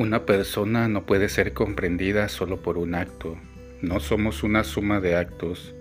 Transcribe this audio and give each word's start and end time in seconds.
Una 0.00 0.24
persona 0.24 0.88
no 0.88 1.04
puede 1.04 1.28
ser 1.28 1.52
comprendida 1.52 2.30
solo 2.30 2.62
por 2.62 2.78
un 2.78 2.94
acto. 2.94 3.36
No 3.82 4.00
somos 4.00 4.42
una 4.42 4.64
suma 4.64 4.98
de 4.98 5.14
actos. 5.14 5.74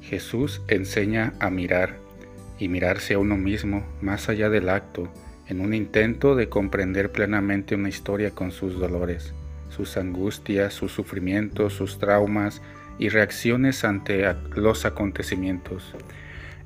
Jesús 0.00 0.62
enseña 0.68 1.32
a 1.40 1.50
mirar 1.50 1.96
y 2.56 2.68
mirarse 2.68 3.14
a 3.14 3.18
uno 3.18 3.36
mismo 3.36 3.84
más 4.00 4.28
allá 4.28 4.48
del 4.48 4.68
acto, 4.68 5.12
en 5.48 5.60
un 5.60 5.74
intento 5.74 6.36
de 6.36 6.48
comprender 6.48 7.10
plenamente 7.10 7.74
una 7.74 7.88
historia 7.88 8.30
con 8.30 8.52
sus 8.52 8.78
dolores, 8.78 9.34
sus 9.70 9.96
angustias, 9.96 10.72
sus 10.72 10.92
sufrimientos, 10.92 11.72
sus 11.72 11.98
traumas 11.98 12.62
y 13.00 13.08
reacciones 13.08 13.82
ante 13.82 14.36
los 14.54 14.84
acontecimientos. 14.84 15.96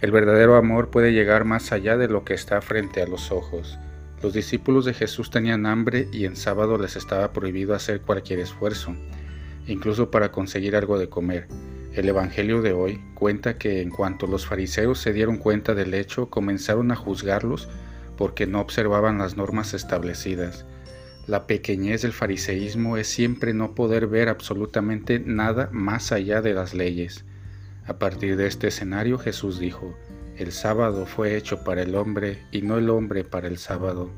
El 0.03 0.11
verdadero 0.11 0.57
amor 0.57 0.91
puede 0.91 1.15
llegar 1.15 1.47
más 1.47 1.73
allá 1.73 1.97
de 1.97 2.09
lo 2.09 2.25
que 2.25 2.35
está 2.35 2.61
frente 2.61 3.01
a 3.01 3.07
los 3.07 3.33
ojos 3.33 3.79
los 4.23 4.33
discípulos 4.33 4.85
de 4.85 4.95
Jesús 4.95 5.31
tenían 5.31 5.67
hambre 5.67 6.09
y 6.13 6.25
en 6.25 6.35
sábado 6.35 6.77
les 6.77 6.97
estaba 6.97 7.33
prohibido 7.33 7.75
hacer 7.75 8.01
cualquier 8.01 8.41
esfuerzo, 8.41 8.95
incluso 9.67 10.11
para 10.11 10.33
conseguir 10.33 10.75
algo 10.75 10.99
de 10.99 11.09
comer. 11.09 11.47
El 11.95 12.09
Evangelio 12.09 12.61
de 12.61 12.73
hoy 12.73 13.01
cuenta 13.15 13.59
que 13.59 13.81
en 13.81 13.91
cuanto 13.91 14.27
los 14.27 14.47
fariseos 14.47 14.99
se 14.99 15.13
dieron 15.13 15.37
cuenta 15.37 15.75
del 15.75 15.95
hecho, 15.95 16.31
comenzaron 16.31 16.91
a 16.91 16.97
juzgarlos 16.97 17.69
porque 18.17 18.47
no 18.47 18.61
observaban 18.61 19.19
las 19.19 19.37
normas 19.37 19.73
establecidas. 19.75 20.67
La 21.29 21.47
pequeñez 21.47 22.03
del 22.03 22.13
fariseísmo 22.13 22.97
es 22.97 23.07
siempre 23.07 23.55
no 23.55 23.75
poder 23.75 24.07
ver 24.07 24.29
absolutamente 24.29 25.21
nada 25.21 25.69
más 25.73 26.11
allá 26.11 26.43
de 26.43 26.55
las 26.55 26.75
leyes. 26.75 27.25
A 27.87 27.99
partir 27.99 28.37
de 28.37 28.47
este 28.47 28.69
escenario 28.69 29.19
Jesús 29.19 29.61
dijo, 29.61 29.95
el 30.39 30.53
sábado 30.53 31.05
fue 31.05 31.37
hecho 31.37 31.65
para 31.65 31.83
el 31.83 31.97
hombre 31.97 32.39
y 32.53 32.63
no 32.63 32.79
el 32.79 32.91
hombre 32.91 33.25
para 33.25 33.49
el 33.49 33.59
sábado. 33.59 34.11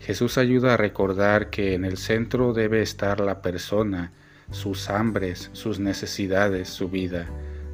Jesús 0.00 0.36
ayuda 0.36 0.74
a 0.74 0.76
recordar 0.76 1.50
que 1.50 1.74
en 1.74 1.84
el 1.84 1.96
centro 1.96 2.52
debe 2.52 2.82
estar 2.82 3.20
la 3.20 3.40
persona, 3.42 4.10
sus 4.50 4.90
hambres, 4.90 5.50
sus 5.52 5.78
necesidades, 5.78 6.68
su 6.68 6.88
vida. 6.88 7.28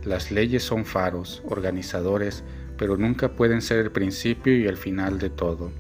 Las 0.05 0.31
leyes 0.31 0.63
son 0.63 0.85
faros, 0.85 1.43
organizadores, 1.47 2.45
pero 2.77 2.99
nunca 2.99 3.33
pueden 3.33 3.63
ser 3.63 3.79
el 3.79 3.91
principio 3.91 4.55
y 4.55 4.67
el 4.67 4.77
final 4.77 5.19
de 5.19 5.31
todo. 5.31 5.73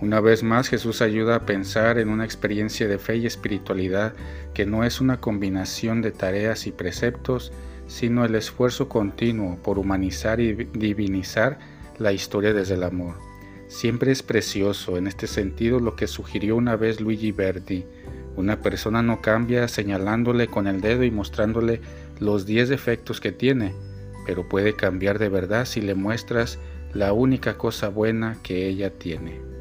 Una 0.00 0.20
vez 0.20 0.42
más 0.42 0.68
Jesús 0.68 1.02
ayuda 1.02 1.36
a 1.36 1.46
pensar 1.46 1.98
en 1.98 2.08
una 2.08 2.24
experiencia 2.24 2.88
de 2.88 2.98
fe 2.98 3.16
y 3.16 3.26
espiritualidad 3.26 4.14
que 4.54 4.64
no 4.64 4.82
es 4.82 5.02
una 5.02 5.20
combinación 5.20 6.00
de 6.00 6.10
tareas 6.10 6.66
y 6.66 6.72
preceptos, 6.72 7.52
sino 7.86 8.24
el 8.24 8.34
esfuerzo 8.34 8.88
continuo 8.88 9.56
por 9.62 9.78
humanizar 9.78 10.40
y 10.40 10.54
divinizar 10.54 11.58
la 11.98 12.12
historia 12.12 12.52
desde 12.52 12.74
el 12.74 12.82
amor. 12.82 13.14
Siempre 13.68 14.12
es 14.12 14.22
precioso 14.22 14.96
en 14.96 15.06
este 15.06 15.26
sentido 15.26 15.80
lo 15.80 15.96
que 15.96 16.06
sugirió 16.06 16.56
una 16.56 16.76
vez 16.76 17.00
Luigi 17.00 17.32
Verdi. 17.32 17.84
Una 18.36 18.60
persona 18.60 19.02
no 19.02 19.20
cambia 19.20 19.68
señalándole 19.68 20.48
con 20.48 20.66
el 20.66 20.80
dedo 20.80 21.04
y 21.04 21.10
mostrándole 21.10 21.80
los 22.20 22.46
10 22.46 22.68
defectos 22.68 23.20
que 23.20 23.32
tiene, 23.32 23.74
pero 24.26 24.48
puede 24.48 24.74
cambiar 24.74 25.18
de 25.18 25.28
verdad 25.28 25.64
si 25.64 25.80
le 25.80 25.94
muestras 25.94 26.58
la 26.92 27.12
única 27.12 27.56
cosa 27.56 27.88
buena 27.88 28.38
que 28.42 28.68
ella 28.68 28.90
tiene. 28.90 29.53